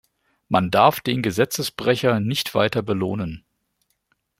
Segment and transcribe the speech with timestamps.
[0.49, 3.45] Man darf den Gesetzesbrecher nicht weiter belohnen.